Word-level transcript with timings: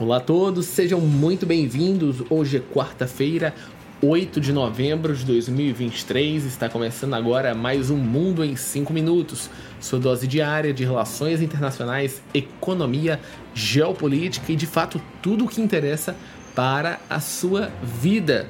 Olá 0.00 0.18
a 0.18 0.20
todos, 0.20 0.66
sejam 0.66 1.00
muito 1.00 1.44
bem-vindos. 1.44 2.22
Hoje 2.30 2.58
é 2.58 2.60
quarta-feira, 2.60 3.52
8 4.00 4.40
de 4.40 4.52
novembro 4.52 5.12
de 5.12 5.24
2023. 5.24 6.44
Está 6.44 6.68
começando 6.68 7.14
agora 7.14 7.52
mais 7.52 7.90
um 7.90 7.96
Mundo 7.96 8.44
em 8.44 8.54
5 8.54 8.92
Minutos. 8.92 9.50
Sua 9.80 9.98
dose 9.98 10.28
diária 10.28 10.72
de 10.72 10.84
relações 10.84 11.42
internacionais, 11.42 12.22
economia, 12.32 13.18
geopolítica 13.52 14.52
e, 14.52 14.56
de 14.56 14.66
fato, 14.66 15.02
tudo 15.20 15.46
o 15.46 15.48
que 15.48 15.60
interessa 15.60 16.14
para 16.54 17.00
a 17.10 17.18
sua 17.18 17.68
vida. 17.82 18.48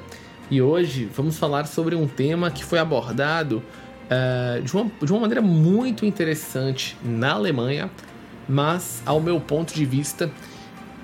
E 0.51 0.61
hoje 0.61 1.09
vamos 1.15 1.39
falar 1.39 1.65
sobre 1.65 1.95
um 1.95 2.07
tema 2.07 2.51
que 2.51 2.63
foi 2.63 2.77
abordado 2.77 3.63
uh, 4.05 4.61
de, 4.61 4.71
uma, 4.71 4.91
de 5.01 5.11
uma 5.11 5.21
maneira 5.21 5.41
muito 5.41 6.05
interessante 6.05 6.95
na 7.03 7.31
Alemanha, 7.31 7.89
mas, 8.47 9.01
ao 9.03 9.19
meu 9.19 9.39
ponto 9.41 9.73
de 9.73 9.83
vista, 9.83 10.31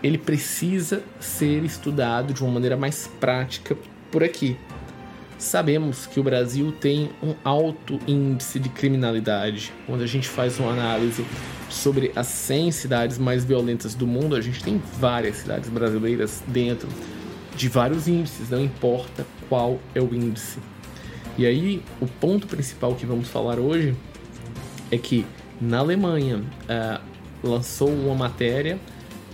ele 0.05 0.19
precisa 0.19 1.01
ser 1.19 1.63
estudado 1.63 2.31
de 2.31 2.43
uma 2.43 2.51
maneira 2.51 2.77
mais 2.77 3.09
prática 3.19 3.75
por 4.11 4.23
aqui. 4.23 4.55
Sabemos 5.35 6.05
que 6.05 6.19
o 6.19 6.23
Brasil 6.23 6.71
tem 6.71 7.09
um 7.23 7.33
alto 7.43 7.99
índice 8.07 8.59
de 8.59 8.69
criminalidade. 8.69 9.73
Quando 9.87 10.03
a 10.03 10.05
gente 10.05 10.29
faz 10.29 10.59
uma 10.59 10.71
análise 10.71 11.25
sobre 11.71 12.11
as 12.15 12.27
100 12.27 12.71
cidades 12.71 13.17
mais 13.17 13.43
violentas 13.43 13.95
do 13.95 14.05
mundo, 14.05 14.35
a 14.35 14.41
gente 14.41 14.63
tem 14.63 14.79
várias 14.99 15.37
cidades 15.37 15.71
brasileiras 15.71 16.43
dentro 16.49 16.87
de 17.55 17.67
vários 17.67 18.07
índices, 18.07 18.51
não 18.51 18.63
importa 18.63 19.25
qual 19.49 19.79
é 19.95 19.99
o 19.99 20.13
índice. 20.13 20.59
E 21.35 21.47
aí, 21.47 21.81
o 21.99 22.05
ponto 22.05 22.45
principal 22.45 22.93
que 22.93 23.07
vamos 23.07 23.27
falar 23.27 23.57
hoje 23.57 23.95
é 24.91 24.99
que 24.99 25.25
na 25.59 25.79
Alemanha 25.79 26.43
uh, 26.43 27.01
lançou 27.43 27.89
uma 27.89 28.13
matéria 28.13 28.79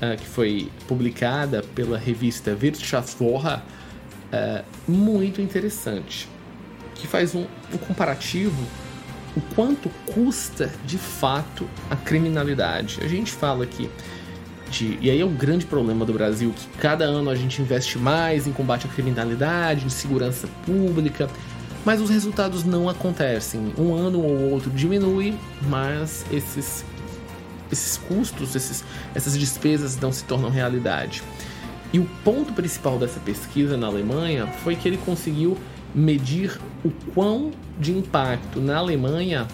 uh, 0.02 0.18
que 0.18 0.26
foi 0.26 0.70
publicada 0.88 1.64
pela 1.76 1.98
revista 1.98 2.58
Wirtschaftswoche, 2.60 3.48
uh, 3.48 4.64
muito 4.88 5.42
interessante, 5.42 6.28
que 6.96 7.08
faz 7.08 7.36
um, 7.36 7.46
um 7.74 7.78
comparativo 7.78 8.62
o 9.36 9.42
quanto 9.56 9.90
custa 10.14 10.70
de 10.86 10.98
fato 10.98 11.68
a 11.90 11.96
criminalidade. 11.96 13.00
A 13.02 13.08
gente 13.08 13.32
fala 13.32 13.64
aqui 13.64 13.90
de, 14.70 14.98
e 15.02 15.10
aí 15.10 15.20
é 15.20 15.26
o 15.26 15.30
grande 15.30 15.66
problema 15.66 16.06
do 16.06 16.14
Brasil, 16.14 16.54
que 16.56 16.68
cada 16.78 17.06
ano 17.06 17.30
a 17.30 17.36
gente 17.36 17.62
investe 17.62 17.98
mais 17.98 18.48
em 18.48 18.52
combate 18.52 18.88
à 18.88 18.90
criminalidade, 18.90 19.86
em 19.86 19.90
segurança 19.90 20.48
pública, 20.66 21.30
mas 21.86 22.00
os 22.00 22.10
resultados 22.10 22.64
não 22.64 22.88
acontecem. 22.88 23.74
Um 23.78 23.94
ano 23.94 24.22
ou 24.22 24.52
outro 24.52 24.70
diminui, 24.72 25.34
mas 25.68 26.26
esses 26.32 26.86
esses 27.72 27.98
custos, 27.98 28.56
esses, 28.56 28.84
essas 29.16 29.38
despesas 29.38 29.98
não 30.00 30.12
se 30.12 30.24
tornam 30.24 30.50
realidade. 30.50 31.24
E 31.94 32.00
o 32.00 32.06
ponto 32.24 32.54
principal 32.54 32.98
dessa 32.98 33.20
pesquisa 33.20 33.76
na 33.76 33.88
Alemanha 33.88 34.48
foi 34.48 34.76
que 34.76 34.88
ele 34.88 34.98
conseguiu 34.98 35.58
medir 35.94 36.58
o 36.86 36.92
quão 37.14 37.52
de 37.80 37.92
impacto 37.92 38.62
na 38.62 38.78
Alemanha 38.78 39.48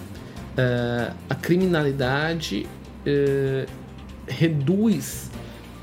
uh, 0.58 1.16
a 1.30 1.36
criminalidade 1.36 2.68
uh, 3.06 3.70
reduz 4.28 5.32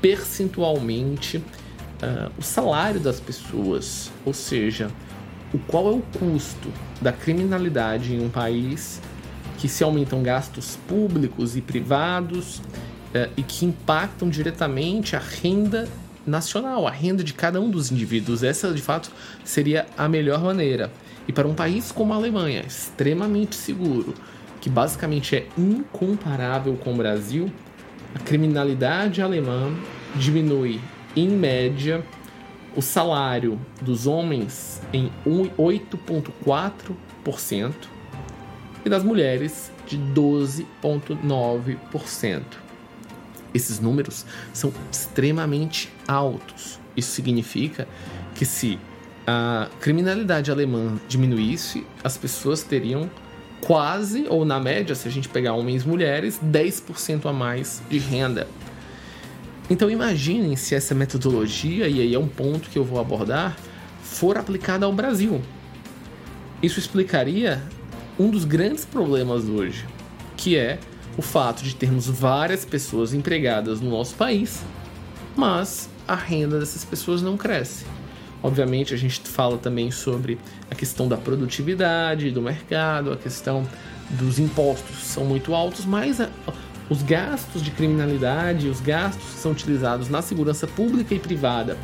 percentualmente 0.01 1.37
uh, 1.37 2.31
o 2.37 2.41
salário 2.41 2.99
das 2.99 3.19
pessoas, 3.19 4.11
ou 4.25 4.33
seja, 4.33 4.89
o 5.53 5.59
qual 5.59 5.89
é 5.89 5.91
o 5.91 6.01
custo 6.19 6.69
da 7.01 7.11
criminalidade 7.11 8.13
em 8.13 8.23
um 8.23 8.29
país 8.29 9.01
que 9.57 9.67
se 9.67 9.83
aumentam 9.83 10.21
gastos 10.21 10.77
públicos 10.87 11.55
e 11.55 11.61
privados 11.61 12.61
eh, 13.13 13.29
e 13.37 13.43
que 13.43 13.65
impactam 13.65 14.29
diretamente 14.29 15.15
a 15.15 15.19
renda 15.19 15.87
nacional, 16.25 16.87
a 16.87 16.91
renda 16.91 17.23
de 17.23 17.33
cada 17.33 17.61
um 17.61 17.69
dos 17.69 17.91
indivíduos. 17.91 18.43
Essa, 18.43 18.73
de 18.73 18.81
fato, 18.81 19.11
seria 19.43 19.85
a 19.97 20.07
melhor 20.07 20.43
maneira. 20.43 20.91
E 21.27 21.33
para 21.33 21.47
um 21.47 21.53
país 21.53 21.91
como 21.91 22.13
a 22.13 22.15
Alemanha, 22.15 22.61
extremamente 22.61 23.55
seguro, 23.55 24.13
que 24.61 24.69
basicamente 24.69 25.35
é 25.35 25.47
incomparável 25.57 26.75
com 26.75 26.93
o 26.93 26.97
Brasil, 26.97 27.51
a 28.13 28.19
criminalidade 28.19 29.21
alemã 29.21 29.73
diminui, 30.15 30.79
em 31.15 31.29
média, 31.29 32.03
o 32.75 32.81
salário 32.81 33.59
dos 33.81 34.07
homens 34.07 34.81
em 34.91 35.09
8,4% 35.25 37.94
e 38.85 38.89
das 38.89 39.03
mulheres 39.03 39.71
de 39.87 39.97
12,9%. 39.97 42.43
Esses 43.53 43.79
números 43.79 44.25
são 44.53 44.73
extremamente 44.91 45.91
altos. 46.07 46.79
Isso 46.95 47.11
significa 47.11 47.87
que 48.35 48.45
se 48.45 48.79
a 49.25 49.69
criminalidade 49.79 50.51
alemã 50.51 50.99
diminuísse, 51.07 51.85
as 52.03 52.17
pessoas 52.17 52.61
teriam 52.63 53.09
quase, 53.61 54.27
ou 54.29 54.45
na 54.45 54.59
média, 54.59 54.93
se 54.93 55.07
a 55.07 55.11
gente 55.11 55.27
pegar 55.27 55.53
homens 55.53 55.81
e 55.83 55.87
mulheres, 55.87 56.39
10% 56.43 57.25
a 57.25 57.33
mais 57.33 57.81
de 57.89 57.97
renda. 57.97 58.47
Então 59.69 59.89
imaginem 59.89 60.55
se 60.55 60.75
essa 60.75 60.93
metodologia, 60.93 61.87
e 61.87 61.99
aí 61.99 62.13
é 62.13 62.19
um 62.19 62.27
ponto 62.27 62.69
que 62.69 62.77
eu 62.77 62.83
vou 62.83 62.99
abordar, 62.99 63.57
for 64.03 64.37
aplicada 64.37 64.85
ao 64.85 64.93
Brasil. 64.93 65.41
Isso 66.61 66.79
explicaria 66.79 67.63
um 68.17 68.29
dos 68.29 68.45
grandes 68.45 68.85
problemas 68.85 69.45
hoje, 69.45 69.85
que 70.37 70.57
é 70.57 70.79
o 71.17 71.21
fato 71.21 71.63
de 71.63 71.75
termos 71.75 72.07
várias 72.07 72.65
pessoas 72.65 73.13
empregadas 73.13 73.81
no 73.81 73.89
nosso 73.89 74.15
país, 74.15 74.63
mas 75.35 75.89
a 76.07 76.15
renda 76.15 76.59
dessas 76.59 76.83
pessoas 76.85 77.21
não 77.21 77.37
cresce. 77.37 77.85
Obviamente, 78.41 78.93
a 78.93 78.97
gente 78.97 79.19
fala 79.21 79.57
também 79.57 79.91
sobre 79.91 80.37
a 80.69 80.75
questão 80.75 81.07
da 81.07 81.17
produtividade 81.17 82.31
do 82.31 82.41
mercado, 82.41 83.11
a 83.11 83.17
questão 83.17 83.67
dos 84.11 84.37
impostos 84.39 84.97
são 85.03 85.25
muito 85.25 85.55
altos, 85.55 85.85
mas 85.85 86.21
a, 86.21 86.29
os 86.89 87.01
gastos 87.01 87.63
de 87.63 87.71
criminalidade, 87.71 88.69
os 88.69 88.79
gastos 88.79 89.25
que 89.33 89.39
são 89.39 89.51
utilizados 89.51 90.09
na 90.09 90.21
segurança 90.21 90.67
pública 90.67 91.15
e 91.15 91.19
privada 91.19 91.77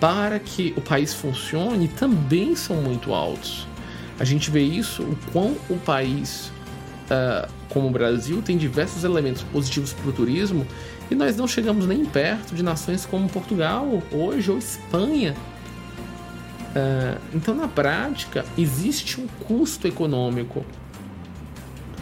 para 0.00 0.38
que 0.38 0.72
o 0.76 0.80
país 0.80 1.12
funcione 1.12 1.88
também 1.88 2.56
são 2.56 2.76
muito 2.76 3.12
altos. 3.12 3.66
A 4.18 4.24
gente 4.24 4.50
vê 4.50 4.62
isso, 4.62 5.02
o 5.02 5.16
quão 5.32 5.56
o 5.68 5.76
país, 5.78 6.50
uh, 7.10 7.48
como 7.68 7.88
o 7.88 7.90
Brasil, 7.90 8.40
tem 8.42 8.56
diversos 8.56 9.04
elementos 9.04 9.42
positivos 9.42 9.92
para 9.92 10.08
o 10.08 10.12
turismo 10.12 10.66
e 11.10 11.14
nós 11.14 11.36
não 11.36 11.46
chegamos 11.46 11.86
nem 11.86 12.04
perto 12.04 12.54
de 12.54 12.62
nações 12.62 13.04
como 13.04 13.28
Portugal 13.28 14.02
hoje 14.10 14.50
ou 14.50 14.58
Espanha. 14.58 15.34
Uh, 16.70 17.20
então, 17.34 17.54
na 17.54 17.68
prática, 17.68 18.44
existe 18.56 19.20
um 19.20 19.26
custo 19.46 19.86
econômico 19.86 20.64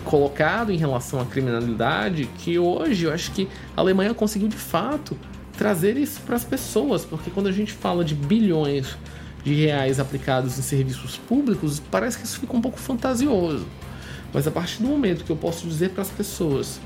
colocado 0.04 0.70
em 0.70 0.76
relação 0.76 1.20
à 1.20 1.24
criminalidade 1.24 2.28
que 2.38 2.58
hoje 2.58 3.04
eu 3.04 3.12
acho 3.12 3.32
que 3.32 3.48
a 3.76 3.80
Alemanha 3.80 4.12
conseguiu 4.14 4.48
de 4.48 4.56
fato 4.56 5.16
trazer 5.56 5.96
isso 5.96 6.20
para 6.20 6.36
as 6.36 6.44
pessoas, 6.44 7.04
porque 7.04 7.30
quando 7.30 7.48
a 7.48 7.52
gente 7.52 7.72
fala 7.72 8.04
de 8.04 8.14
bilhões 8.14 8.96
de 9.44 9.54
reais 9.54 10.00
aplicados 10.00 10.58
em 10.58 10.62
serviços 10.62 11.16
públicos, 11.16 11.80
parece 11.90 12.18
que 12.18 12.24
isso 12.24 12.40
fica 12.40 12.56
um 12.56 12.60
pouco 12.60 12.78
fantasioso. 12.78 13.66
Mas 14.32 14.46
a 14.46 14.50
partir 14.50 14.82
do 14.82 14.88
momento 14.88 15.24
que 15.24 15.30
eu 15.30 15.36
posso 15.36 15.68
dizer 15.68 15.90
para 15.90 16.02
as 16.02 16.10
pessoas 16.10 16.80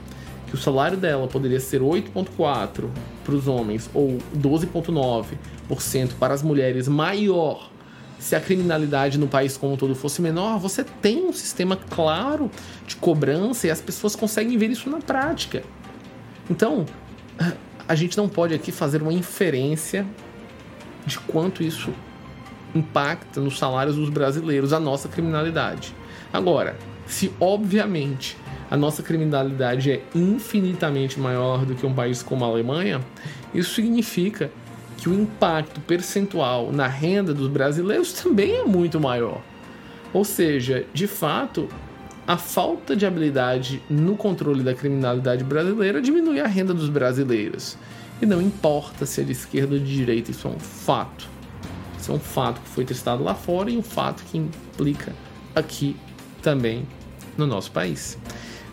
que 0.49 0.55
o 0.55 0.59
salário 0.59 0.97
dela 0.97 1.29
poderia 1.29 1.61
ser 1.61 1.81
8,4% 1.81 2.89
para 3.25 3.35
os 3.35 3.47
homens 3.47 3.89
ou 3.95 4.19
12,9% 4.37 6.11
para 6.19 6.35
as 6.35 6.43
mulheres 6.43 6.89
maior 6.89 7.71
se 8.19 8.35
a 8.35 8.41
criminalidade 8.41 9.19
no 9.19 9.29
país 9.29 9.57
como 9.57 9.75
um 9.75 9.77
todo 9.77 9.95
fosse 9.95 10.21
menor, 10.21 10.59
você 10.59 10.83
tem 10.83 11.25
um 11.25 11.33
sistema 11.33 11.77
claro 11.77 12.51
de 12.87 12.97
cobrança 12.97 13.67
e 13.67 13.71
as 13.71 13.81
pessoas 13.81 14.17
conseguem 14.17 14.59
ver 14.59 14.71
isso 14.71 14.91
na 14.91 14.99
prática. 14.99 15.63
Então, 16.51 16.85
a 17.87 17.95
gente 17.95 18.17
não 18.17 18.29
pode 18.29 18.55
aqui 18.55 18.73
fazer 18.73 19.03
uma 19.03 19.13
inferência 19.13 20.05
de 21.07 21.19
quanto 21.21 21.63
isso 21.63 21.93
impacta 22.75 23.41
nos 23.41 23.59
salários 23.59 23.97
dos 23.97 24.11
brasileiros 24.11 24.73
a 24.73 24.81
nossa 24.81 25.09
criminalidade. 25.09 25.95
Agora, 26.33 26.77
se 27.07 27.33
obviamente 27.41 28.37
a 28.71 28.77
nossa 28.77 29.03
criminalidade 29.03 29.91
é 29.91 30.03
infinitamente 30.15 31.19
maior 31.19 31.65
do 31.65 31.75
que 31.75 31.87
um 31.87 31.95
país 31.95 32.23
como 32.23 32.45
a 32.45 32.49
Alemanha, 32.49 33.01
isso 33.55 33.75
significa 33.75 34.51
que 34.99 35.09
o 35.09 35.15
impacto 35.15 35.81
percentual 35.81 36.71
na 36.73 36.87
renda 36.87 37.33
dos 37.33 37.49
brasileiros 37.49 38.13
também 38.13 38.57
é 38.57 38.65
muito 38.65 39.01
maior. 39.01 39.41
Ou 40.13 40.25
seja, 40.25 40.85
de 40.93 41.07
fato, 41.07 41.69
a 42.27 42.37
falta 42.37 42.95
de 42.95 43.07
habilidade 43.07 43.83
no 43.89 44.17
controle 44.17 44.63
da 44.63 44.75
criminalidade 44.75 45.45
brasileira 45.45 46.03
diminui 46.03 46.41
a 46.41 46.47
renda 46.47 46.75
dos 46.75 46.89
brasileiros. 46.91 47.79
E 48.21 48.27
não 48.27 48.43
importa 48.43 49.07
se 49.07 49.21
é 49.21 49.25
de 49.25 49.33
esquerda 49.33 49.75
ou 49.75 49.81
de 49.81 49.97
direita, 49.97 50.31
isso 50.31 50.47
é 50.49 50.51
um 50.51 50.59
fato. 50.59 51.38
É 52.09 52.13
um 52.13 52.19
fato 52.19 52.61
que 52.61 52.69
foi 52.69 52.85
testado 52.85 53.23
lá 53.23 53.35
fora 53.35 53.71
e 53.71 53.77
um 53.77 53.83
fato 53.83 54.23
que 54.25 54.39
implica 54.39 55.15
aqui 55.55 55.97
também 56.43 56.87
no 57.37 57.47
nosso 57.47 57.71
país. 57.71 58.19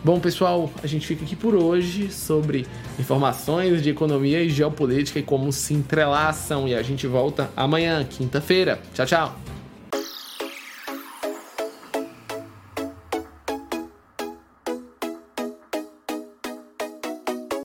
Bom, 0.04 0.20
pessoal, 0.20 0.70
a 0.82 0.86
gente 0.86 1.06
fica 1.06 1.24
aqui 1.24 1.34
por 1.34 1.54
hoje 1.54 2.12
sobre 2.12 2.66
informações 2.98 3.82
de 3.82 3.90
economia 3.90 4.40
e 4.40 4.48
geopolítica 4.48 5.18
e 5.18 5.22
como 5.22 5.50
se 5.52 5.74
entrelaçam. 5.74 6.68
E 6.68 6.74
a 6.74 6.82
gente 6.82 7.06
volta 7.06 7.50
amanhã, 7.56 8.04
quinta-feira. 8.04 8.80
Tchau, 8.94 9.06
tchau! 9.06 9.55